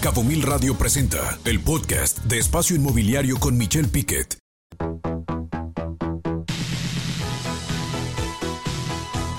Cabo 0.00 0.24
Mil 0.24 0.40
Radio 0.40 0.78
presenta 0.78 1.38
el 1.44 1.60
podcast 1.60 2.20
de 2.20 2.38
Espacio 2.38 2.74
Inmobiliario 2.74 3.38
con 3.38 3.58
Michelle 3.58 3.86
Piquet. 3.86 4.38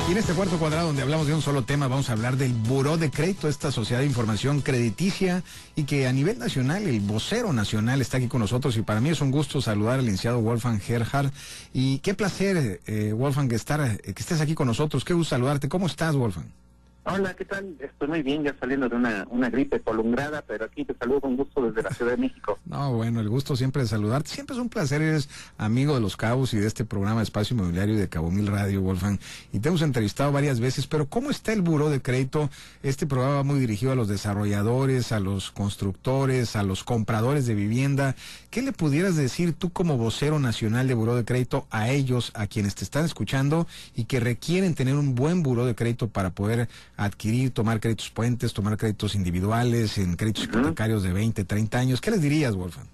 Y 0.07 0.11
en 0.11 0.17
este 0.19 0.33
cuarto 0.33 0.59
cuadrado 0.59 0.85
donde 0.85 1.01
hablamos 1.01 1.25
de 1.25 1.33
un 1.33 1.41
solo 1.41 1.63
tema, 1.63 1.87
vamos 1.87 2.11
a 2.11 2.13
hablar 2.13 2.37
del 2.37 2.53
Buró 2.53 2.97
de 2.97 3.09
Crédito, 3.09 3.47
esta 3.47 3.71
sociedad 3.71 4.01
de 4.01 4.05
información 4.05 4.61
crediticia 4.61 5.43
y 5.75 5.85
que 5.85 6.05
a 6.05 6.13
nivel 6.13 6.37
nacional, 6.37 6.85
el 6.85 6.99
vocero 6.99 7.53
nacional 7.53 7.99
está 7.99 8.17
aquí 8.17 8.27
con 8.27 8.41
nosotros 8.41 8.77
y 8.77 8.83
para 8.83 9.01
mí 9.01 9.09
es 9.09 9.21
un 9.21 9.31
gusto 9.31 9.61
saludar 9.61 9.97
al 9.97 10.05
licenciado 10.05 10.41
Wolfgang 10.41 10.79
Gerhard. 10.79 11.31
Y 11.73 11.97
qué 11.99 12.13
placer, 12.13 12.81
eh, 12.85 13.13
Wolfgang, 13.13 13.51
estar, 13.53 13.81
eh, 13.81 14.13
que 14.13 14.21
estés 14.21 14.41
aquí 14.41 14.53
con 14.53 14.67
nosotros. 14.67 15.03
Qué 15.05 15.15
gusto 15.15 15.31
saludarte. 15.31 15.69
¿Cómo 15.69 15.87
estás, 15.87 16.15
Wolfgang? 16.15 16.60
Hola, 17.03 17.33
¿qué 17.33 17.45
tal? 17.45 17.75
Estoy 17.79 18.07
muy 18.09 18.21
bien, 18.21 18.43
ya 18.43 18.55
saliendo 18.59 18.87
de 18.87 18.95
una, 18.95 19.25
una 19.31 19.49
gripe 19.49 19.79
prolongada, 19.79 20.43
pero 20.43 20.65
aquí 20.65 20.85
te 20.85 20.95
saludo 20.95 21.21
con 21.21 21.35
gusto 21.35 21.63
desde 21.63 21.81
la 21.81 21.89
Ciudad 21.95 22.11
de 22.11 22.17
México. 22.17 22.59
No, 22.65 22.93
bueno, 22.93 23.21
el 23.21 23.27
gusto 23.27 23.55
siempre 23.55 23.81
de 23.81 23.87
saludarte. 23.87 24.29
Siempre 24.29 24.55
es 24.55 24.61
un 24.61 24.69
placer, 24.69 25.01
eres 25.01 25.27
amigo 25.57 25.95
de 25.95 25.99
los 25.99 26.15
Cabos 26.15 26.53
y 26.53 26.59
de 26.59 26.67
este 26.67 26.85
programa 26.85 27.23
Espacio 27.23 27.55
Inmobiliario 27.55 27.97
de 27.97 28.07
Cabo 28.07 28.29
Mil 28.29 28.45
Radio, 28.45 28.81
Wolfgang. 28.81 29.17
Y 29.51 29.59
te 29.59 29.69
hemos 29.69 29.81
entrevistado 29.81 30.31
varias 30.31 30.59
veces, 30.59 30.85
pero 30.85 31.07
¿cómo 31.07 31.31
está 31.31 31.53
el 31.53 31.63
Buró 31.63 31.89
de 31.89 32.03
Crédito? 32.03 32.51
Este 32.83 33.07
programa 33.07 33.37
va 33.37 33.43
muy 33.43 33.59
dirigido 33.59 33.93
a 33.93 33.95
los 33.95 34.07
desarrolladores, 34.07 35.11
a 35.11 35.19
los 35.19 35.49
constructores, 35.49 36.55
a 36.55 36.61
los 36.61 36.83
compradores 36.83 37.47
de 37.47 37.55
vivienda. 37.55 38.15
¿Qué 38.51 38.61
le 38.61 38.73
pudieras 38.73 39.15
decir 39.15 39.53
tú 39.53 39.71
como 39.71 39.97
vocero 39.97 40.37
nacional 40.37 40.87
de 40.87 40.93
Buró 40.93 41.15
de 41.15 41.25
Crédito 41.25 41.65
a 41.71 41.89
ellos, 41.89 42.31
a 42.35 42.45
quienes 42.45 42.75
te 42.75 42.83
están 42.83 43.05
escuchando 43.05 43.65
y 43.95 44.03
que 44.03 44.19
requieren 44.19 44.75
tener 44.75 44.93
un 44.93 45.15
buen 45.15 45.41
Buró 45.41 45.65
de 45.65 45.73
Crédito 45.73 46.07
para 46.07 46.29
poder 46.29 46.69
adquirir, 47.03 47.51
tomar 47.51 47.79
créditos 47.79 48.09
puentes, 48.11 48.53
tomar 48.53 48.77
créditos 48.77 49.15
individuales, 49.15 49.97
en 49.97 50.15
créditos 50.15 50.43
hipotecarios 50.45 51.03
de 51.03 51.11
20, 51.11 51.43
30 51.43 51.79
años. 51.79 52.01
¿Qué 52.01 52.11
les 52.11 52.21
dirías, 52.21 52.55
Wolfgang? 52.55 52.87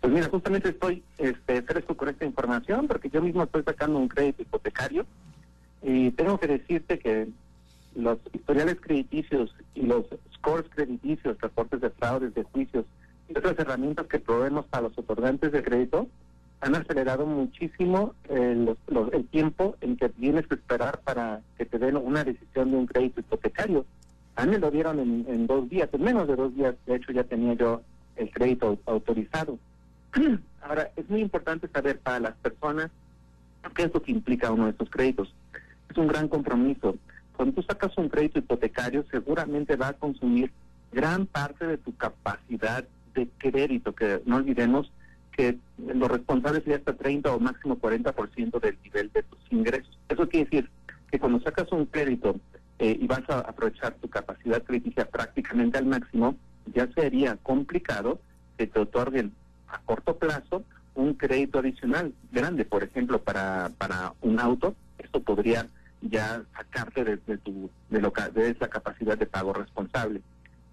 Pues 0.00 0.12
mira, 0.12 0.28
justamente 0.28 0.70
estoy 0.70 1.02
este, 1.18 1.62
fresco 1.62 1.96
con 1.96 2.08
esta 2.08 2.24
información 2.24 2.88
porque 2.88 3.10
yo 3.10 3.20
mismo 3.20 3.42
estoy 3.42 3.62
sacando 3.62 3.98
un 3.98 4.08
crédito 4.08 4.42
hipotecario 4.42 5.06
y 5.82 6.10
tengo 6.12 6.38
que 6.38 6.46
decirte 6.46 6.98
que 6.98 7.28
los 7.94 8.18
historiales 8.32 8.78
crediticios 8.80 9.54
y 9.74 9.82
los 9.82 10.06
scores 10.34 10.64
crediticios, 10.74 11.38
reportes 11.40 11.80
de 11.80 11.90
fraudes, 11.90 12.34
de 12.34 12.42
juicios 12.44 12.86
y 13.28 13.36
otras 13.36 13.58
herramientas 13.58 14.06
que 14.06 14.18
proveemos 14.18 14.64
para 14.66 14.84
los 14.84 14.96
otorgantes 14.96 15.52
de 15.52 15.62
crédito 15.62 16.08
han 16.62 16.76
acelerado 16.76 17.26
muchísimo 17.26 18.14
el, 18.28 18.76
el 19.12 19.26
tiempo 19.26 19.76
en 19.80 19.96
que 19.96 20.08
tienes 20.08 20.46
que 20.46 20.54
esperar 20.54 21.00
para 21.00 21.40
que 21.58 21.66
te 21.66 21.76
den 21.76 21.96
una 21.96 22.22
decisión 22.22 22.70
de 22.70 22.76
un 22.76 22.86
crédito 22.86 23.18
hipotecario. 23.18 23.84
A 24.36 24.46
mí 24.46 24.56
lo 24.56 24.70
dieron 24.70 25.00
en, 25.00 25.46
dos 25.48 25.68
días, 25.68 25.88
en 25.92 26.02
menos 26.02 26.28
de 26.28 26.36
dos 26.36 26.54
días, 26.54 26.76
de 26.86 26.94
hecho 26.94 27.10
ya 27.10 27.24
tenía 27.24 27.54
yo 27.54 27.82
el 28.14 28.30
crédito 28.30 28.78
autorizado. 28.86 29.58
Ahora, 30.62 30.88
es 30.94 31.10
muy 31.10 31.20
importante 31.20 31.66
saber 31.66 31.98
para 31.98 32.20
las 32.20 32.34
personas 32.36 32.92
qué 33.74 33.82
es 33.82 33.92
lo 33.92 34.00
que 34.00 34.12
implica 34.12 34.52
uno 34.52 34.66
de 34.66 34.70
estos 34.70 34.88
créditos. 34.88 35.34
Es 35.90 35.96
un 35.98 36.06
gran 36.06 36.28
compromiso. 36.28 36.96
Cuando 37.36 37.56
tú 37.56 37.62
sacas 37.62 37.98
un 37.98 38.08
crédito 38.08 38.38
hipotecario, 38.38 39.04
seguramente 39.10 39.74
va 39.74 39.88
a 39.88 39.92
consumir 39.94 40.52
gran 40.92 41.26
parte 41.26 41.66
de 41.66 41.78
tu 41.78 41.96
capacidad 41.96 42.84
de 43.14 43.28
crédito, 43.38 43.92
que 43.96 44.22
no 44.26 44.36
olvidemos 44.36 44.92
que 45.32 45.56
los 45.78 46.10
responsables 46.10 46.62
sería 46.62 46.78
hasta 46.78 46.94
30 46.94 47.34
o 47.34 47.40
máximo 47.40 47.78
40% 47.78 48.60
del 48.60 48.78
nivel 48.84 49.10
de 49.12 49.22
tus 49.22 49.40
ingresos. 49.50 49.98
Eso 50.08 50.28
quiere 50.28 50.48
decir 50.50 50.70
que 51.10 51.18
cuando 51.18 51.40
sacas 51.40 51.70
un 51.72 51.86
crédito 51.86 52.36
eh, 52.78 52.96
y 53.00 53.06
vas 53.06 53.28
a 53.28 53.40
aprovechar 53.40 53.94
tu 53.94 54.08
capacidad 54.08 54.62
crítica 54.62 55.04
prácticamente 55.04 55.78
al 55.78 55.86
máximo, 55.86 56.36
ya 56.74 56.86
sería 56.92 57.36
complicado 57.36 58.20
que 58.56 58.66
te 58.66 58.80
otorguen 58.80 59.32
a 59.68 59.78
corto 59.80 60.16
plazo 60.16 60.64
un 60.94 61.14
crédito 61.14 61.58
adicional 61.58 62.12
grande, 62.30 62.64
por 62.64 62.82
ejemplo, 62.82 63.18
para, 63.22 63.70
para 63.78 64.12
un 64.20 64.38
auto, 64.38 64.74
esto 64.98 65.20
podría 65.20 65.66
ya 66.02 66.42
sacarte 66.54 67.04
de, 67.04 67.38
tu, 67.38 67.70
de, 67.88 68.00
lo, 68.00 68.12
de 68.34 68.50
esa 68.50 68.68
capacidad 68.68 69.16
de 69.16 69.26
pago 69.26 69.52
responsable. 69.52 70.20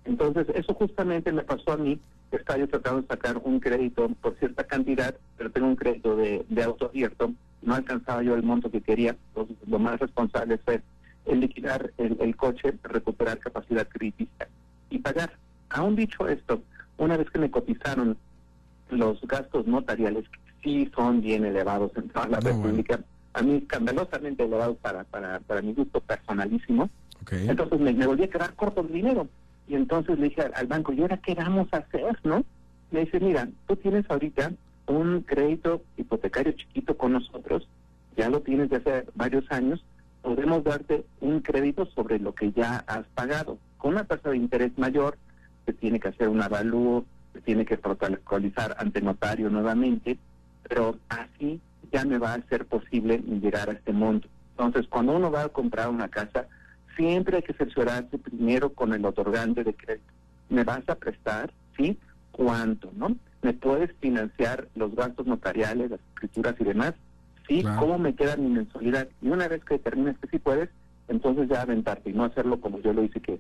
Entonces, 0.06 0.48
eso 0.56 0.74
justamente 0.74 1.32
me 1.32 1.44
pasó 1.44 1.74
a 1.74 1.78
mí 1.78 2.00
estaba 2.38 2.60
yo 2.60 2.68
tratando 2.68 3.02
de 3.02 3.08
sacar 3.08 3.38
un 3.44 3.60
crédito 3.60 4.10
por 4.22 4.38
cierta 4.38 4.64
cantidad, 4.64 5.16
pero 5.38 5.52
tengo 5.52 5.68
un 5.68 5.76
crédito 5.76 6.16
de, 6.16 6.46
auto 6.64 6.88
abierto, 6.88 7.34
no 7.62 7.76
alcanzaba 7.76 8.24
yo 8.24 8.36
el 8.36 8.44
monto 8.44 8.70
que 8.70 8.82
quería, 8.82 9.16
entonces 9.30 9.58
lo 9.68 9.80
más 9.80 10.00
responsable 10.00 10.58
fue 10.60 10.82
el 11.26 11.40
liquidar 11.42 11.92
el, 11.98 12.36
coche, 12.36 12.74
recuperar 12.84 13.40
capacidad 13.40 13.88
crítica 13.88 14.48
y 14.90 15.00
pagar. 15.00 15.32
Aún 15.70 15.96
dicho 15.96 16.28
esto, 16.28 16.64
una 16.98 17.18
vez 17.18 17.30
que 17.30 17.40
me 17.40 17.52
cotizaron 17.52 18.18
los 18.90 19.22
gastos 19.22 19.68
notariales, 19.68 20.26
que 20.30 20.40
sí 20.64 20.92
son 20.96 21.22
bien 21.22 21.46
elevados 21.46 21.92
en 21.96 22.10
toda 22.10 22.28
la 22.28 22.40
República, 22.40 23.00
a 23.34 23.42
mí 23.42 23.58
escandalosamente 23.58 24.44
elevados 24.44 24.78
para, 24.78 25.04
para, 25.04 25.40
para 25.42 25.62
mi 25.62 25.74
gusto 25.74 26.00
personalísimo, 26.02 26.90
entonces 27.32 27.80
me, 27.80 27.94
me 27.94 28.08
volví 28.08 28.24
a 28.24 28.30
quedar 28.30 28.56
corto 28.56 28.82
de 28.82 28.94
dinero. 28.94 29.28
Y 29.70 29.76
entonces 29.76 30.18
le 30.18 30.30
dije 30.30 30.42
al, 30.42 30.68
banco, 30.68 30.92
¿y 30.92 31.02
ahora 31.02 31.18
qué 31.18 31.36
vamos 31.36 31.68
a 31.72 31.78
hacer, 31.78 32.18
no? 32.24 32.44
Me 32.90 33.02
dice, 33.02 33.20
mira, 33.20 33.48
tú 33.68 33.76
tienes 33.76 34.04
ahorita 34.10 34.52
un 34.88 35.22
crédito 35.22 35.84
hipotecario 35.96 36.54
chiquito 36.54 36.98
con 36.98 37.14
nosotros, 37.14 37.68
ya 38.18 38.30
lo 38.30 38.42
tienes 38.42 38.72
desde 38.72 38.98
hace 38.98 39.10
varios 39.14 39.50
años, 39.52 39.86
podemos 40.24 40.64
darte 40.64 41.06
un 41.22 41.42
crédito 41.42 41.86
sobre 41.86 42.18
lo 42.18 42.34
que 42.34 42.52
ya 42.52 42.84
has 42.88 43.06
pagado. 43.14 43.60
Con 43.78 43.94
una 43.94 44.06
tasa 44.06 44.32
de 44.32 44.38
interés 44.38 44.76
mayor, 44.78 45.18
se 45.68 45.74
tiene 45.74 46.00
que 46.00 46.08
hacer 46.08 46.28
un 46.28 46.42
avalúo, 46.42 47.06
se 47.34 47.42
tiene 47.42 47.64
que 47.64 47.78
protocolizar 47.78 48.76
ante 48.80 49.02
notario 49.02 49.52
nuevamente, 49.52 50.18
pero 50.68 50.98
así 51.10 51.62
ya 51.92 52.06
me 52.06 52.18
va 52.18 52.34
a 52.34 52.42
ser 52.48 52.66
posible 52.66 53.20
llegar 53.20 53.70
a 53.70 53.74
este 53.74 53.94
monto. 53.94 54.28
Entonces, 54.58 54.88
cuando 54.90 55.16
uno 55.16 55.32
va 55.32 55.44
a 55.44 55.50
comprar 55.50 55.90
una 55.90 56.10
casa, 56.10 56.48
siempre 57.00 57.38
hay 57.38 57.44
que 57.44 57.54
cerciorarse 57.54 58.18
primero 58.18 58.74
con 58.74 58.94
el 58.94 59.06
otorgante 59.06 59.64
de 59.64 59.74
crédito. 59.74 60.14
¿Me 60.50 60.66
vas 60.66 60.88
a 60.90 60.96
prestar? 60.96 61.54
¿Sí? 61.78 61.98
¿Cuánto? 62.32 62.92
¿No? 62.94 63.16
¿Me 63.42 63.54
puedes 63.54 63.96
financiar 64.02 64.68
los 64.76 64.94
gastos 64.96 65.26
notariales, 65.26 65.92
las 65.92 66.02
escrituras 66.14 66.56
y 66.60 66.64
demás? 66.66 66.94
¿Sí? 67.48 67.64
¿Cómo 67.80 67.98
me 67.98 68.16
queda 68.16 68.36
mi 68.36 68.50
mensualidad? 68.50 69.08
Y 69.22 69.30
una 69.30 69.48
vez 69.48 69.64
que 69.64 69.76
determines 69.76 70.18
que 70.18 70.28
sí 70.28 70.40
puedes, 70.40 70.70
entonces 71.08 71.48
ya 71.48 71.62
aventarte 71.62 72.10
y 72.10 72.14
no 72.14 72.26
hacerlo 72.26 72.60
como 72.60 72.82
yo 72.82 72.92
lo 72.92 73.04
hice 73.04 73.22
que 73.22 73.40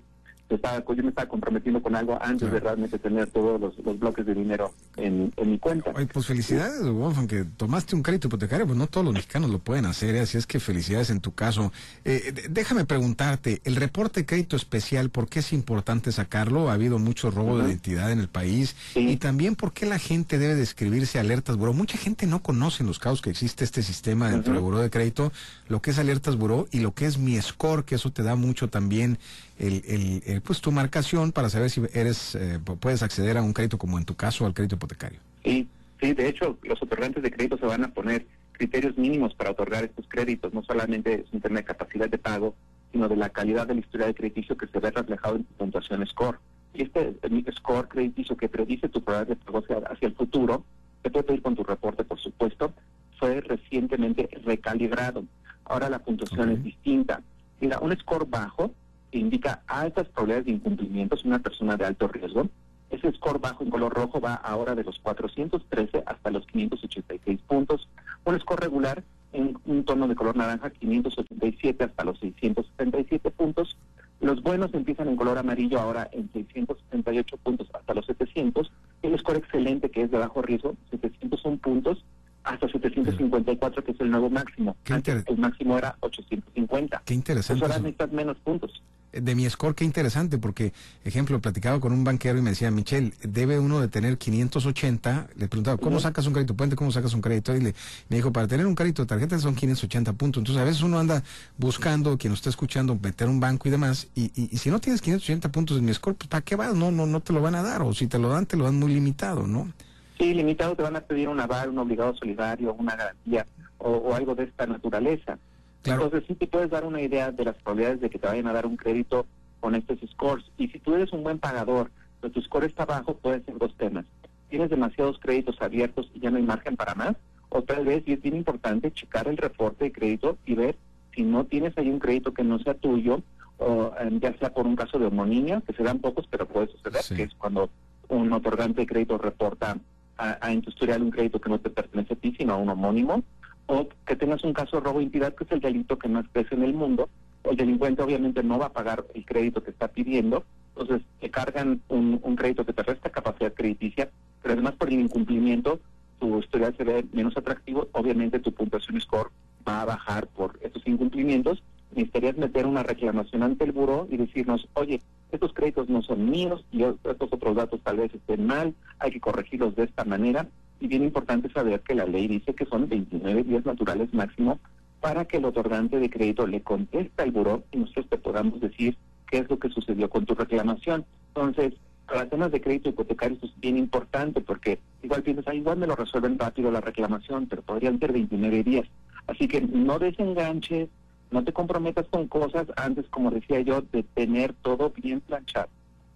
estaba, 0.55 0.83
yo 0.95 1.03
me 1.03 1.09
estaba 1.09 1.27
comprometiendo 1.27 1.81
con 1.81 1.95
algo 1.95 2.17
antes 2.21 2.51
de 2.51 2.59
realmente 2.59 2.97
tener 2.97 3.27
todos 3.27 3.59
los, 3.59 3.99
bloques 3.99 4.25
de 4.25 4.33
dinero 4.33 4.73
en, 4.97 5.31
mi 5.45 5.59
cuenta. 5.59 5.93
pues 5.93 6.25
felicidades, 6.25 6.81
Wolfgang, 6.89 7.27
que 7.27 7.43
tomaste 7.43 7.95
un 7.95 8.03
crédito 8.03 8.27
hipotecario, 8.27 8.65
pues 8.65 8.77
no 8.77 8.87
todos 8.87 9.05
los 9.05 9.13
mexicanos 9.13 9.49
lo 9.49 9.59
pueden 9.59 9.85
hacer, 9.85 10.15
¿eh? 10.15 10.21
así 10.21 10.37
es 10.37 10.47
que 10.47 10.59
felicidades 10.59 11.09
en 11.09 11.21
tu 11.21 11.33
caso. 11.33 11.71
Eh, 12.05 12.47
déjame 12.49 12.85
preguntarte, 12.85 13.61
el 13.63 13.75
reporte 13.75 14.21
de 14.21 14.25
crédito 14.25 14.55
especial, 14.55 15.09
¿por 15.09 15.27
qué 15.27 15.39
es 15.39 15.53
importante 15.53 16.11
sacarlo? 16.11 16.69
Ha 16.69 16.73
habido 16.73 16.99
mucho 16.99 17.31
robo 17.31 17.59
de 17.59 17.67
identidad 17.67 18.11
en 18.11 18.19
el 18.19 18.27
país 18.27 18.75
y 18.95 19.17
también 19.17 19.55
por 19.55 19.73
qué 19.73 19.85
la 19.85 19.99
gente 19.99 20.37
debe 20.37 20.55
describirse 20.55 21.19
alertas 21.19 21.57
buró. 21.57 21.73
Mucha 21.73 21.97
gente 21.97 22.25
no 22.25 22.41
conoce 22.41 22.83
en 22.83 22.87
los 22.87 22.99
casos 22.99 23.21
que 23.21 23.29
existe 23.29 23.63
este 23.63 23.83
sistema 23.83 24.29
dentro 24.31 24.53
del 24.53 24.61
buró 24.61 24.79
de 24.79 24.89
crédito, 24.89 25.31
lo 25.67 25.81
que 25.81 25.91
es 25.91 25.99
alertas 25.99 26.35
buró 26.37 26.67
y 26.71 26.79
lo 26.79 26.93
que 26.93 27.05
es 27.05 27.17
mi 27.17 27.39
score, 27.41 27.85
que 27.85 27.95
eso 27.95 28.11
te 28.11 28.23
da 28.23 28.35
mucho 28.35 28.69
también 28.69 29.19
el, 29.59 30.23
el, 30.25 30.38
pues 30.39 30.61
tu 30.61 30.71
marcación 30.71 31.31
para 31.31 31.49
saber 31.49 31.69
si 31.69 31.81
eres 31.93 32.35
eh, 32.35 32.59
puedes 32.79 33.03
acceder 33.03 33.37
a 33.37 33.41
un 33.41 33.53
crédito 33.53 33.77
como 33.77 33.97
en 33.97 34.05
tu 34.05 34.15
caso 34.15 34.45
al 34.45 34.53
crédito 34.53 34.75
hipotecario. 34.75 35.19
Sí, 35.43 35.67
sí, 35.99 36.13
de 36.13 36.27
hecho 36.27 36.57
los 36.63 36.81
otorgantes 36.81 37.23
de 37.23 37.31
crédito 37.31 37.57
se 37.57 37.65
van 37.65 37.83
a 37.83 37.89
poner 37.89 38.25
criterios 38.59 38.97
mínimos 38.97 39.33
para 39.33 39.51
otorgar 39.51 39.85
estos 39.85 40.05
créditos, 40.09 40.53
no 40.53 40.61
solamente 40.63 41.23
es 41.25 41.33
un 41.33 41.39
tema 41.39 41.59
de 41.59 41.63
capacidad 41.63 42.09
de 42.09 42.17
pago, 42.17 42.55
sino 42.91 43.07
de 43.07 43.15
la 43.15 43.29
calidad 43.29 43.65
de 43.65 43.75
la 43.75 43.79
historia 43.79 44.07
de 44.07 44.13
crediticio 44.13 44.57
que 44.57 44.67
se 44.67 44.79
ve 44.79 44.91
reflejado 44.91 45.37
en 45.37 45.45
tu 45.45 45.53
puntuación 45.53 46.05
score. 46.05 46.39
Y 46.73 46.83
este 46.83 47.15
score 47.57 47.87
crediticio 47.87 48.35
que 48.35 48.49
predice 48.49 48.89
tu 48.89 49.01
probabilidad 49.01 49.37
de 49.37 49.45
pago 49.45 49.59
hacia, 49.59 50.07
el 50.07 50.13
futuro, 50.13 50.65
te 51.01 51.09
puede 51.09 51.23
pedir 51.23 51.41
con 51.41 51.55
tu 51.55 51.63
reporte, 51.63 52.03
por 52.03 52.19
supuesto, 52.19 52.73
fue 53.17 53.41
recientemente 53.41 54.29
recalibrado. 54.43 55.23
Ahora 55.65 55.89
la 55.89 55.99
puntuación 55.99 56.51
es 56.51 56.63
distinta. 56.63 57.21
Mira, 57.61 57.79
un 57.79 57.95
score 57.97 58.25
bajo 58.27 58.71
indica 59.11 59.63
altas 59.67 60.07
probabilidades 60.07 60.45
de 60.45 60.51
incumplimiento, 60.51 61.15
es 61.15 61.25
una 61.25 61.39
persona 61.39 61.75
de 61.75 61.85
alto 61.85 62.07
riesgo. 62.07 62.47
Ese 62.89 63.11
score 63.13 63.39
bajo 63.39 63.63
en 63.63 63.69
color 63.69 63.93
rojo 63.93 64.19
va 64.19 64.33
ahora 64.33 64.75
de 64.75 64.83
los 64.83 64.97
413 64.99 66.03
hasta 66.05 66.31
los 66.31 66.45
586 66.47 67.39
puntos. 67.47 67.87
Un 68.25 68.39
score 68.39 68.61
regular 68.61 69.03
en 69.31 69.57
un 69.65 69.85
tono 69.85 70.07
de 70.07 70.15
color 70.15 70.35
naranja, 70.35 70.71
587 70.71 71.83
hasta 71.83 72.03
los 72.03 72.19
677 72.19 73.29
puntos. 73.31 73.77
Los 74.21 74.41
buenos 74.41 74.73
empiezan 74.73 75.07
en 75.07 75.15
color 75.15 75.37
amarillo 75.37 75.79
ahora 75.79 76.09
en 76.11 76.31
678 76.33 77.37
puntos 77.37 77.69
hasta 77.73 77.93
los 77.93 78.05
700. 78.07 78.71
El 79.03 79.17
score 79.19 79.37
excelente, 79.37 79.91
que 79.91 80.03
es 80.03 80.11
de 80.11 80.17
bajo 80.17 80.41
riesgo, 80.41 80.75
701 80.89 81.57
puntos 81.57 82.03
hasta 82.43 82.67
754, 82.67 83.83
que 83.83 83.91
es 83.91 84.01
el 84.01 84.09
nuevo 84.09 84.29
máximo. 84.29 84.75
Antes 84.89 85.23
el 85.27 85.37
máximo 85.37 85.77
era 85.77 85.95
850. 85.99 87.03
Qué 87.05 87.13
interesante. 87.13 87.59
Pues 87.59 87.71
ahora 87.71 87.81
necesitas 87.81 88.11
menos 88.11 88.37
puntos. 88.39 88.81
De 89.11 89.35
mi 89.35 89.49
score, 89.49 89.75
qué 89.75 89.83
interesante, 89.83 90.37
porque, 90.37 90.73
ejemplo, 91.03 91.39
platicaba 91.39 91.79
con 91.79 91.91
un 91.91 92.03
banquero 92.03 92.37
y 92.37 92.41
me 92.41 92.51
decía, 92.51 92.71
Michelle, 92.71 93.13
debe 93.21 93.59
uno 93.59 93.79
de 93.79 93.87
tener 93.87 94.17
580, 94.17 95.27
le 95.35 95.47
preguntaba, 95.47 95.77
¿cómo 95.77 95.99
sacas 95.99 96.27
un 96.27 96.33
crédito 96.33 96.55
puente? 96.55 96.75
¿Cómo 96.75 96.91
sacas 96.91 97.13
un 97.13 97.21
crédito? 97.21 97.55
Y 97.55 97.61
le, 97.61 97.75
me 98.09 98.17
dijo, 98.17 98.31
para 98.31 98.47
tener 98.47 98.65
un 98.65 98.75
crédito 98.75 99.03
de 99.03 99.07
tarjeta 99.07 99.39
son 99.39 99.55
580 99.55 100.13
puntos. 100.13 100.41
Entonces, 100.41 100.61
a 100.61 100.65
veces 100.65 100.81
uno 100.81 100.99
anda 100.99 101.23
buscando, 101.57 102.17
quien 102.17 102.33
está 102.33 102.49
escuchando, 102.49 102.97
meter 103.01 103.27
un 103.27 103.39
banco 103.39 103.67
y 103.67 103.71
demás, 103.71 104.07
y, 104.15 104.31
y, 104.35 104.57
si 104.57 104.69
no 104.69 104.79
tienes 104.79 105.01
580 105.01 105.51
puntos 105.51 105.77
en 105.77 105.85
mi 105.85 105.93
score, 105.93 106.15
pues 106.15 106.27
¿para 106.27 106.41
qué 106.41 106.55
vas? 106.55 106.75
No, 106.75 106.91
no, 106.91 107.05
no 107.05 107.19
te 107.21 107.33
lo 107.33 107.41
van 107.41 107.55
a 107.55 107.63
dar, 107.63 107.81
o 107.81 107.93
si 107.93 108.07
te 108.07 108.19
lo 108.19 108.29
dan, 108.29 108.45
te 108.45 108.57
lo 108.57 108.65
dan 108.65 108.77
muy 108.77 108.93
limitado, 108.93 109.47
¿no? 109.47 109.71
Sí, 110.17 110.33
limitado 110.33 110.75
te 110.75 110.83
van 110.83 110.97
a 110.97 111.01
pedir 111.01 111.29
un 111.29 111.39
aval, 111.39 111.69
un 111.69 111.77
obligado 111.79 112.13
solidario, 112.15 112.73
una 112.73 112.95
garantía 112.95 113.45
o, 113.77 113.89
o 113.89 114.15
algo 114.15 114.35
de 114.35 114.43
esta 114.43 114.65
naturaleza. 114.65 115.39
Entonces 115.83 116.23
sí 116.27 116.35
te 116.35 116.47
puedes 116.47 116.69
dar 116.69 116.85
una 116.85 117.01
idea 117.01 117.31
de 117.31 117.45
las 117.45 117.55
probabilidades 117.55 118.01
de 118.01 118.09
que 118.09 118.19
te 118.19 118.27
vayan 118.27 118.47
a 118.47 118.53
dar 118.53 118.65
un 118.65 118.77
crédito 118.77 119.25
con 119.59 119.75
estos 119.75 119.97
scores. 120.11 120.45
Y 120.57 120.67
si 120.67 120.79
tú 120.79 120.95
eres 120.95 121.11
un 121.13 121.23
buen 121.23 121.39
pagador, 121.39 121.91
pero 122.19 122.33
tu 122.33 122.41
score 122.41 122.65
está 122.65 122.85
bajo, 122.85 123.15
puede 123.15 123.43
ser 123.43 123.57
dos 123.57 123.75
temas. 123.77 124.05
Tienes 124.49 124.69
demasiados 124.69 125.19
créditos 125.19 125.61
abiertos 125.61 126.09
y 126.13 126.19
ya 126.19 126.31
no 126.31 126.37
hay 126.37 126.43
margen 126.43 126.75
para 126.75 126.95
más. 126.95 127.15
O 127.49 127.63
tal 127.63 127.85
vez, 127.85 128.03
y 128.05 128.13
es 128.13 128.21
bien 128.21 128.35
importante, 128.35 128.91
checar 128.91 129.27
el 129.27 129.37
reporte 129.37 129.85
de 129.85 129.91
crédito 129.91 130.37
y 130.45 130.55
ver 130.55 130.75
si 131.15 131.23
no 131.23 131.45
tienes 131.45 131.77
ahí 131.77 131.89
un 131.89 131.99
crédito 131.99 132.33
que 132.33 132.43
no 132.43 132.59
sea 132.59 132.75
tuyo, 132.75 133.21
o 133.57 133.91
em, 133.99 134.19
ya 134.19 134.33
sea 134.37 134.53
por 134.53 134.67
un 134.67 134.75
caso 134.75 134.99
de 134.99 135.07
homonimia, 135.07 135.61
que 135.65 135.73
se 135.73 135.83
dan 135.83 135.99
pocos, 135.99 136.27
pero 136.29 136.47
puede 136.47 136.67
suceder, 136.67 137.01
que 137.15 137.23
es 137.23 137.33
cuando 137.35 137.69
un 138.07 138.31
otorgante 138.31 138.81
de 138.81 138.87
crédito 138.87 139.17
reporta 139.17 139.77
a, 140.17 140.37
a 140.45 140.53
historial 140.53 141.01
un 141.01 141.11
crédito 141.11 141.41
que 141.41 141.49
no 141.49 141.59
te 141.59 141.69
pertenece 141.69 142.13
a 142.13 142.17
ti, 142.17 142.35
sino 142.37 142.53
a 142.53 142.57
un 142.57 142.69
homónimo, 142.69 143.23
o 143.69 143.87
que 144.05 144.15
tengas 144.15 144.43
un 144.43 144.51
caso 144.51 144.77
de 144.77 144.83
robo 144.83 144.97
de 144.97 145.05
entidad, 145.05 145.35
que 145.35 145.43
es 145.43 145.51
el 145.51 145.59
delito 145.59 145.99
que 145.99 146.09
más 146.09 146.25
crece 146.33 146.55
en 146.55 146.63
el 146.63 146.73
mundo. 146.73 147.07
El 147.43 147.55
delincuente 147.55 148.01
obviamente 148.01 148.41
no 148.41 148.57
va 148.57 148.65
a 148.65 148.73
pagar 148.73 149.05
el 149.13 149.23
crédito 149.25 149.63
que 149.63 149.69
está 149.69 149.87
pidiendo, 149.87 150.43
entonces 150.69 151.05
te 151.19 151.29
cargan 151.29 151.79
un, 151.87 152.19
un 152.23 152.35
crédito 152.35 152.65
que 152.65 152.73
te 152.73 152.81
resta 152.81 153.11
capacidad 153.11 153.53
crediticia, 153.53 154.09
pero 154.41 154.53
además 154.53 154.73
por 154.73 154.89
el 154.89 154.99
incumplimiento 154.99 155.79
tu 156.17 156.39
historial 156.39 156.75
se 156.75 156.83
ve 156.83 157.05
menos 157.13 157.37
atractivo, 157.37 157.87
obviamente 157.93 158.39
tu 158.39 158.51
puntuación 158.51 158.99
score 158.99 159.29
va 159.65 159.81
a 159.81 159.85
bajar 159.85 160.27
por 160.27 160.59
estos 160.61 160.85
incumplimientos. 160.87 161.63
Necesitarías 161.91 162.37
meter 162.37 162.65
una 162.65 162.83
reclamación 162.83 163.43
ante 163.43 163.63
el 163.63 163.71
buró 163.71 164.07
y 164.09 164.17
decirnos, 164.17 164.67
oye, 164.73 164.99
estos 165.31 165.53
créditos 165.53 165.89
no 165.89 166.01
son 166.01 166.29
míos 166.29 166.65
y 166.71 166.83
estos 166.83 167.31
otros 167.31 167.55
datos 167.55 167.79
tal 167.83 167.97
vez 167.97 168.13
estén 168.13 168.47
mal, 168.47 168.73
hay 168.97 169.11
que 169.11 169.21
corregirlos 169.21 169.75
de 169.75 169.83
esta 169.83 170.03
manera 170.03 170.47
y 170.79 170.87
bien 170.87 171.03
importante 171.03 171.51
saber 171.51 171.81
que 171.81 171.95
la 171.95 172.05
ley 172.05 172.27
dice 172.27 172.53
que 172.53 172.65
son 172.65 172.87
29 172.87 173.43
días 173.43 173.65
naturales 173.65 174.13
máximo 174.13 174.59
para 175.01 175.25
que 175.25 175.37
el 175.37 175.45
otorgante 175.45 175.99
de 175.99 176.09
crédito 176.09 176.45
le 176.47 176.61
conteste 176.61 177.21
al 177.21 177.31
buró 177.31 177.63
y 177.71 177.77
nosotros 177.77 178.07
te 178.09 178.17
podamos 178.17 178.59
decir 178.59 178.97
qué 179.29 179.39
es 179.39 179.49
lo 179.49 179.59
que 179.59 179.69
sucedió 179.69 180.09
con 180.09 180.25
tu 180.25 180.35
reclamación. 180.35 181.05
Entonces, 181.29 181.73
para 182.05 182.27
temas 182.27 182.51
de 182.51 182.61
crédito 182.61 182.89
hipotecario 182.89 183.35
esto 183.35 183.47
es 183.47 183.59
bien 183.59 183.77
importante 183.77 184.41
porque 184.41 184.79
igual 185.03 185.23
piensas, 185.23 185.47
ah, 185.47 185.53
igual 185.53 185.77
me 185.77 185.87
lo 185.87 185.95
resuelven 185.95 186.39
rápido 186.39 186.71
la 186.71 186.81
reclamación, 186.81 187.47
pero 187.47 187.61
podrían 187.61 187.99
ser 187.99 188.11
29 188.11 188.63
días. 188.63 188.87
Así 189.27 189.47
que 189.47 189.61
no 189.61 189.99
desenganches, 189.99 190.89
no 191.31 191.43
te 191.43 191.53
comprometas 191.53 192.07
con 192.07 192.27
cosas 192.27 192.67
antes, 192.75 193.05
como 193.09 193.29
decía 193.29 193.61
yo, 193.61 193.81
de 193.81 194.03
tener 194.03 194.53
todo 194.53 194.91
bien 194.95 195.21
planchado. 195.21 195.69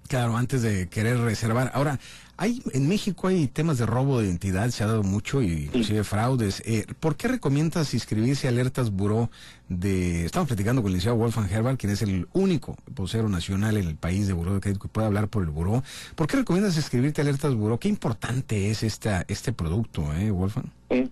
Claro, 0.08 0.38
antes 0.38 0.62
de 0.62 0.88
querer 0.90 1.18
reservar. 1.20 1.72
Ahora, 1.74 2.00
hay 2.36 2.62
en 2.74 2.88
México 2.88 3.28
hay 3.28 3.48
temas 3.48 3.78
de 3.78 3.86
robo 3.86 4.20
de 4.20 4.26
identidad, 4.26 4.70
se 4.70 4.84
ha 4.84 4.88
dado 4.88 5.04
mucho, 5.04 5.42
y 5.42 5.66
inclusive 5.66 6.04
fraudes. 6.04 6.62
Eh, 6.66 6.86
¿Por 7.00 7.16
qué 7.16 7.28
recomiendas 7.28 7.94
inscribirse 7.94 8.48
a 8.48 8.50
Alertas 8.50 8.92
Buró 8.92 9.30
de... 9.70 10.26
Estamos 10.26 10.48
platicando 10.48 10.82
con 10.82 10.90
el 10.90 10.96
licenciado 10.96 11.18
Wolfgang 11.18 11.52
Herbal, 11.52 11.78
quien 11.78 11.94
es 11.94 12.02
el 12.02 12.28
único 12.34 12.76
vocero 12.88 13.30
nacional 13.30 13.78
en 13.78 13.88
el 13.88 13.96
país 13.96 14.28
de 14.28 14.34
Buró 14.34 14.56
de 14.56 14.60
Crédito 14.62 14.82
que 14.84 14.88
puede 14.88 15.08
hablar 15.08 15.28
por 15.28 15.44
el 15.44 15.50
Buró. 15.50 15.84
¿Por 16.16 16.28
qué 16.28 16.38
recomiendas 16.38 16.76
inscribirte 16.76 17.22
a 17.22 17.24
Alertas 17.24 17.56
Buró? 17.56 17.80
¿Qué 17.80 17.88
importante 17.88 18.70
es 18.72 18.84
esta, 18.84 19.24
este 19.28 19.54
producto, 19.54 20.14
eh, 20.14 20.32
Wolfgang? 20.32 20.68
Eh, 20.90 21.08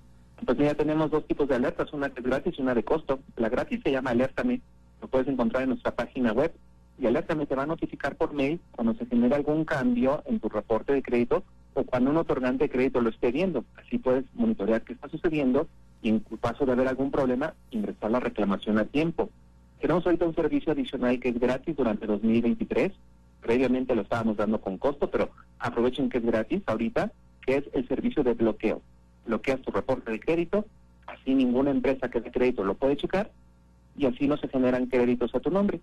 pues 0.45 0.57
mira, 0.57 0.73
tenemos 0.73 1.11
dos 1.11 1.27
tipos 1.27 1.47
de 1.47 1.55
alertas, 1.55 1.93
una 1.93 2.07
es 2.07 2.15
gratis 2.15 2.55
y 2.57 2.61
una 2.61 2.73
de 2.73 2.83
costo. 2.83 3.19
La 3.37 3.49
gratis 3.49 3.79
se 3.83 3.91
llama 3.91 4.09
Alértame, 4.09 4.59
lo 5.01 5.07
puedes 5.07 5.27
encontrar 5.27 5.63
en 5.63 5.69
nuestra 5.69 5.95
página 5.95 6.33
web 6.33 6.51
y 7.01 7.07
Alértame 7.07 7.47
te 7.47 7.55
va 7.55 7.63
a 7.63 7.65
notificar 7.65 8.15
por 8.15 8.33
mail 8.33 8.61
cuando 8.71 8.93
se 8.93 9.07
genere 9.07 9.33
algún 9.33 9.65
cambio 9.65 10.21
en 10.27 10.39
tu 10.39 10.49
reporte 10.49 10.93
de 10.93 11.01
crédito 11.01 11.43
o 11.73 11.83
cuando 11.83 12.11
un 12.11 12.17
otorgante 12.17 12.65
de 12.65 12.69
crédito 12.69 13.01
lo 13.01 13.09
esté 13.09 13.31
viendo. 13.31 13.65
Así 13.75 13.97
puedes 13.97 14.23
monitorear 14.35 14.83
qué 14.83 14.93
está 14.93 15.09
sucediendo 15.09 15.67
y 16.03 16.09
en 16.09 16.19
caso 16.39 16.63
de 16.63 16.73
haber 16.73 16.87
algún 16.87 17.09
problema, 17.09 17.55
ingresar 17.71 18.11
la 18.11 18.19
reclamación 18.19 18.77
a 18.77 18.85
tiempo. 18.85 19.31
Tenemos 19.79 20.05
ahorita 20.05 20.25
un 20.25 20.35
servicio 20.35 20.73
adicional 20.73 21.19
que 21.19 21.29
es 21.29 21.39
gratis 21.39 21.75
durante 21.75 22.05
2023. 22.05 22.91
Previamente 23.41 23.95
lo 23.95 24.03
estábamos 24.03 24.37
dando 24.37 24.61
con 24.61 24.77
costo, 24.77 25.09
pero 25.09 25.31
aprovechen 25.57 26.07
que 26.07 26.19
es 26.19 26.23
gratis 26.23 26.61
ahorita, 26.67 27.11
que 27.43 27.57
es 27.57 27.63
el 27.73 27.87
servicio 27.87 28.23
de 28.23 28.35
bloqueo. 28.35 28.79
Bloqueas 29.25 29.61
tu 29.61 29.71
reporte 29.71 30.11
de 30.11 30.19
crédito, 30.19 30.67
así 31.07 31.33
ninguna 31.33 31.71
empresa 31.71 32.11
que 32.11 32.21
de 32.21 32.29
crédito 32.29 32.63
lo 32.63 32.75
puede 32.75 32.95
checar 32.95 33.31
y 33.97 34.05
así 34.05 34.27
no 34.27 34.37
se 34.37 34.47
generan 34.49 34.85
créditos 34.85 35.33
a 35.33 35.39
tu 35.39 35.49
nombre. 35.49 35.79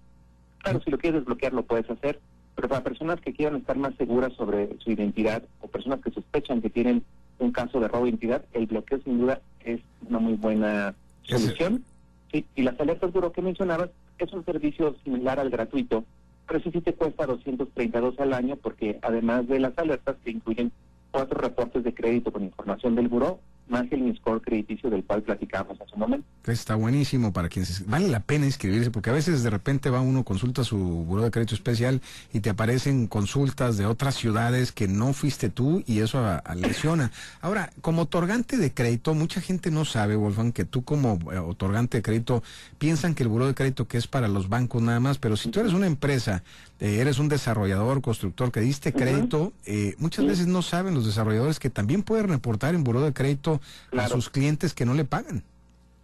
Claro, 0.58 0.80
si 0.82 0.90
lo 0.90 0.98
quieres 0.98 1.20
desbloquear 1.20 1.52
lo 1.52 1.62
puedes 1.62 1.88
hacer, 1.90 2.20
pero 2.54 2.68
para 2.68 2.82
personas 2.82 3.20
que 3.20 3.32
quieran 3.32 3.56
estar 3.56 3.76
más 3.78 3.94
seguras 3.94 4.32
sobre 4.34 4.76
su 4.80 4.90
identidad 4.90 5.42
o 5.60 5.68
personas 5.68 6.00
que 6.00 6.10
sospechan 6.10 6.60
que 6.60 6.70
tienen 6.70 7.04
un 7.38 7.52
caso 7.52 7.78
de 7.80 7.88
robo 7.88 8.04
de 8.04 8.10
identidad, 8.10 8.44
el 8.52 8.66
bloqueo 8.66 9.00
sin 9.02 9.20
duda 9.20 9.40
es 9.64 9.80
una 10.08 10.18
muy 10.18 10.34
buena 10.34 10.94
solución. 11.22 11.84
Sí, 12.32 12.44
y 12.56 12.62
las 12.62 12.78
alertas 12.80 13.12
duro 13.12 13.32
que 13.32 13.42
mencionabas 13.42 13.90
es 14.18 14.32
un 14.32 14.44
servicio 14.44 14.96
similar 15.04 15.38
al 15.38 15.50
gratuito, 15.50 16.04
pero 16.46 16.60
sí, 16.60 16.70
sí 16.72 16.80
te 16.80 16.94
cuesta 16.94 17.26
232 17.26 18.18
al 18.18 18.32
año 18.32 18.56
porque 18.56 18.98
además 19.02 19.46
de 19.46 19.60
las 19.60 19.76
alertas 19.78 20.16
te 20.24 20.30
incluyen 20.30 20.72
cuatro 21.10 21.40
reportes 21.40 21.84
de 21.84 21.94
crédito 21.94 22.32
con 22.32 22.42
información 22.42 22.94
del 22.94 23.08
buró, 23.08 23.40
más 23.70 23.86
el 23.90 24.16
score 24.16 24.40
crediticio 24.40 24.90
del 24.90 25.04
cual 25.04 25.22
platicamos 25.22 25.80
hace 25.80 25.92
un 25.94 26.00
momento. 26.00 26.26
Está 26.46 26.74
buenísimo 26.76 27.32
para 27.32 27.48
quienes 27.48 27.86
vale 27.86 28.08
la 28.08 28.20
pena 28.20 28.46
inscribirse 28.46 28.90
porque 28.90 29.10
a 29.10 29.12
veces 29.12 29.42
de 29.42 29.50
repente 29.50 29.90
va 29.90 30.00
uno 30.00 30.24
consulta 30.24 30.64
su 30.64 30.78
buró 30.78 31.22
de 31.22 31.30
crédito 31.30 31.54
especial 31.54 32.00
y 32.32 32.40
te 32.40 32.50
aparecen 32.50 33.06
consultas 33.06 33.76
de 33.76 33.86
otras 33.86 34.14
ciudades 34.14 34.72
que 34.72 34.88
no 34.88 35.12
fuiste 35.12 35.50
tú 35.50 35.82
y 35.86 36.00
eso 36.00 36.18
a, 36.18 36.42
lesiona. 36.54 37.10
Ahora, 37.40 37.70
como 37.80 38.02
otorgante 38.02 38.56
de 38.56 38.72
crédito, 38.72 39.14
mucha 39.14 39.40
gente 39.40 39.70
no 39.70 39.84
sabe, 39.84 40.16
Wolfgang, 40.16 40.52
que 40.52 40.64
tú 40.64 40.84
como 40.84 41.18
eh, 41.32 41.38
otorgante 41.38 41.98
de 41.98 42.02
crédito 42.02 42.42
piensan 42.78 43.14
que 43.14 43.24
el 43.24 43.28
buró 43.28 43.46
de 43.46 43.54
crédito 43.54 43.86
que 43.86 43.98
es 43.98 44.06
para 44.06 44.28
los 44.28 44.48
bancos 44.48 44.82
nada 44.82 45.00
más, 45.00 45.18
pero 45.18 45.36
si 45.36 45.50
tú 45.50 45.60
eres 45.60 45.74
una 45.74 45.86
empresa, 45.86 46.42
eh, 46.80 46.98
eres 47.00 47.18
un 47.18 47.28
desarrollador, 47.28 48.00
constructor 48.00 48.52
que 48.52 48.60
diste 48.60 48.92
crédito, 48.92 49.52
eh, 49.66 49.94
muchas 49.98 50.24
veces 50.24 50.46
no 50.46 50.62
saben 50.62 50.94
los 50.94 51.04
desarrolladores 51.04 51.58
que 51.58 51.70
también 51.70 52.02
pueden 52.02 52.28
reportar 52.28 52.74
en 52.74 52.84
buró 52.84 53.00
de 53.02 53.12
crédito 53.12 53.57
a 53.96 54.08
sus 54.08 54.30
clientes 54.30 54.74
que 54.74 54.84
no 54.84 54.94
le 54.94 55.04
pagan. 55.04 55.42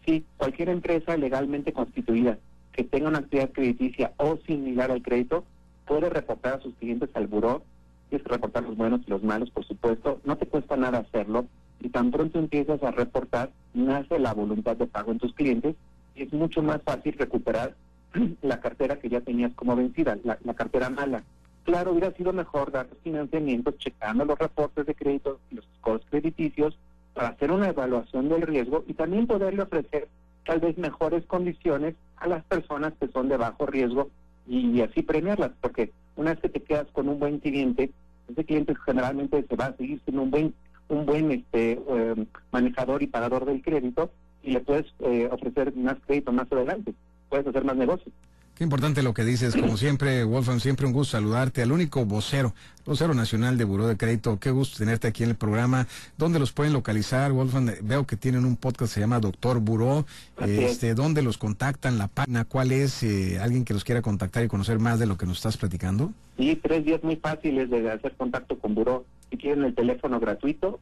Sí, 0.05 0.25
cualquier 0.37 0.69
empresa 0.69 1.17
legalmente 1.17 1.73
constituida 1.73 2.39
que 2.75 2.85
tenga 2.85 3.09
una 3.09 3.21
actividad 3.21 3.53
crediticia 3.53 4.13
o 4.17 4.37
similar 4.47 4.91
al 4.91 5.03
crédito 5.03 5.45
puede 5.87 6.11
reportar 6.11 6.55
a 6.55 6.61
sus 6.61 6.75
clientes 6.75 7.09
al 7.15 7.29
buró. 7.29 7.63
Tienes 8.09 8.27
que 8.27 8.33
reportar 8.33 8.65
los 8.65 8.77
buenos 8.77 9.01
y 9.07 9.11
los 9.11 9.23
malos, 9.23 9.51
por 9.51 9.65
supuesto. 9.65 10.21
No 10.25 10.37
te 10.37 10.47
cuesta 10.47 10.77
nada 10.77 10.99
hacerlo. 10.99 11.47
Y 11.81 11.91
tan 11.91 12.11
pronto 12.11 12.39
empiezas 12.39 12.83
a 12.83 12.91
reportar, 12.91 13.51
nace 13.75 14.19
la 14.19 14.35
voluntad 14.35 14.77
de 14.77 14.87
pago 14.87 15.13
en 15.13 15.19
tus 15.19 15.35
clientes 15.35 15.77
y 16.15 16.23
es 16.23 16.33
mucho 16.33 16.63
más 16.63 16.83
fácil 16.83 17.15
recuperar 17.19 17.75
la 18.43 18.61
cartera 18.61 18.99
que 18.99 19.09
ya 19.09 19.21
tenías 19.21 19.53
como 19.55 19.77
vencida, 19.77 20.19
la, 20.25 20.55
cartera 20.55 20.91
mala. 20.91 21.23
Claro, 21.65 21.93
hubiera 21.93 22.13
sido 22.13 22.33
mejor 22.33 22.73
dar 22.73 22.89
los 22.89 22.99
financiamientos 22.99 23.79
checando 23.79 24.25
los 24.25 24.39
reportes 24.39 24.87
de 24.87 24.95
crédito 24.95 25.41
y 25.51 25.57
los 25.57 25.65
scores 25.79 26.05
crediticios 26.11 26.77
para 27.15 27.29
hacer 27.29 27.51
una 27.51 27.69
evaluación 27.69 28.29
del 28.29 28.43
riesgo 28.43 28.85
y 28.87 28.95
también 28.95 29.27
poderle 29.27 29.63
ofrecer 29.63 30.09
tal 30.45 30.61
vez 30.61 30.77
mejores 30.77 31.25
condiciones 31.27 31.95
a 32.17 32.29
las 32.29 32.45
personas 32.45 32.93
que 33.01 33.09
son 33.09 33.29
de 33.29 33.37
bajo 33.37 33.67
riesgo 33.67 34.11
y, 34.47 34.83
así 34.83 35.03
premiarlas, 35.03 35.53
porque 35.61 35.93
una 36.17 36.33
vez 36.33 36.41
que 36.41 36.49
te 36.51 36.63
quedas 36.63 36.87
con 36.93 37.09
un 37.09 37.19
buen 37.19 37.39
cliente, 37.39 37.93
ese 38.29 38.45
cliente 38.45 38.75
generalmente 38.85 39.45
se 39.49 39.57
va 39.57 39.67
a 39.67 39.77
seguir 39.77 40.01
siendo 40.05 40.23
un 40.23 40.31
buen 40.31 40.55
un 40.89 41.07
buen 41.07 41.31
este 41.33 41.81
eh, 41.89 42.27
manejador 42.53 43.03
y 43.03 43.07
pagador 43.07 43.47
del 43.47 43.63
crédito 43.63 44.11
y 44.43 44.51
le 44.51 44.61
puedes 44.61 44.87
eh, 45.01 45.29
ofrecer 45.33 45.75
más 45.75 45.97
crédito 46.07 46.31
más 46.31 46.51
adelante, 46.53 46.95
puedes 47.31 47.47
hacer 47.47 47.65
más 47.65 47.77
negocios. 47.77 48.15
Qué 48.57 48.63
importante 48.63 49.03
lo 49.03 49.15
que 49.15 49.25
dices, 49.25 49.57
como 49.57 49.77
siempre, 49.77 50.23
Wolfgang, 50.23 50.61
siempre 50.61 50.87
un 50.87 50.93
gusto 50.93 51.17
saludarte, 51.17 51.61
al 51.61 51.73
único 51.73 52.05
vocero, 52.05 52.55
vocero 52.87 53.13
nacional 53.13 53.59
de 53.59 53.65
Buró 53.65 53.89
de 53.89 53.97
Crédito. 53.97 54.39
Qué 54.39 54.53
gusto 54.53 54.79
tenerte 54.79 55.09
aquí 55.09 55.25
en 55.25 55.31
el 55.31 55.35
programa. 55.35 55.89
¿Dónde 56.17 56.39
los 56.39 56.53
pueden 56.53 56.73
localizar, 56.73 57.33
Wolfgang? 57.33 57.73
Veo 57.83 58.07
que 58.07 58.17
tienen 58.17 58.45
un 58.45 58.57
podcast 58.57 58.93
que 58.93 58.95
se 58.95 59.01
llama 59.01 59.19
Doctor 59.19 59.59
Buró. 59.59 60.07
Este, 60.47 60.95
¿Dónde 60.95 61.23
los 61.23 61.37
contactan? 61.37 61.99
¿La 61.99 62.07
página 62.07 62.45
cuál 62.45 62.71
es? 62.71 63.03
Eh, 63.03 63.41
¿Alguien 63.41 63.65
que 63.65 63.75
los 63.75 63.83
quiera 63.83 64.03
contactar 64.03 64.45
y 64.45 64.49
conocer 64.49 64.79
más 64.79 65.01
de 65.01 65.07
lo 65.07 65.19
que 65.19 65.27
nos 65.27 65.39
estás 65.39 65.57
platicando? 65.57 66.13
Sí, 66.37 66.55
tres 66.55 66.85
días 66.85 67.03
muy 67.03 67.17
fáciles 67.17 67.69
de 67.71 67.91
hacer 67.91 68.15
contacto 68.17 68.57
con 68.61 68.77
Buró. 68.77 69.05
Si 69.31 69.37
quieren 69.37 69.65
el 69.65 69.75
teléfono 69.75 70.21
gratuito, 70.21 70.79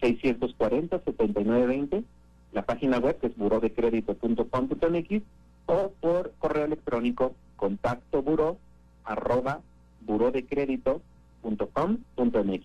800-640-7920. 0.00 2.04
La 2.52 2.64
página 2.64 2.98
web 2.98 3.18
que 3.18 3.26
es 3.26 3.36
burodecredito.com.mx 3.36 5.22
o 5.66 5.92
por 6.00 6.32
correo 6.38 6.64
electrónico 6.64 7.34
contacto 7.56 8.22
buró 8.22 8.58
arroba 9.04 9.60
burodecrédito.com.mx. 10.00 12.64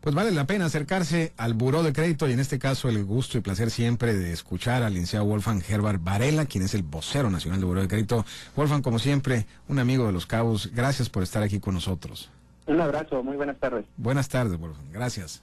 Pues 0.00 0.14
vale 0.14 0.30
la 0.32 0.46
pena 0.46 0.66
acercarse 0.66 1.32
al 1.38 1.54
buró 1.54 1.82
de 1.82 1.94
crédito 1.94 2.28
y 2.28 2.32
en 2.32 2.40
este 2.40 2.58
caso 2.58 2.90
el 2.90 3.02
gusto 3.06 3.38
y 3.38 3.40
placer 3.40 3.70
siempre 3.70 4.12
de 4.12 4.32
escuchar 4.32 4.82
al 4.82 4.92
licenciado 4.92 5.24
Wolfgang 5.24 5.62
Herbert 5.66 6.04
Varela, 6.04 6.44
quien 6.44 6.62
es 6.62 6.74
el 6.74 6.82
vocero 6.82 7.30
nacional 7.30 7.60
del 7.60 7.68
buró 7.68 7.80
de 7.80 7.88
crédito. 7.88 8.26
Wolfgang, 8.54 8.82
como 8.82 8.98
siempre, 8.98 9.46
un 9.66 9.78
amigo 9.78 10.06
de 10.06 10.12
los 10.12 10.26
cabos, 10.26 10.70
gracias 10.74 11.08
por 11.08 11.22
estar 11.22 11.42
aquí 11.42 11.58
con 11.58 11.72
nosotros. 11.72 12.30
Un 12.66 12.82
abrazo, 12.82 13.22
muy 13.22 13.36
buenas 13.36 13.58
tardes. 13.58 13.86
Buenas 13.96 14.28
tardes, 14.28 14.58
Wolfgang, 14.58 14.92
gracias. 14.92 15.42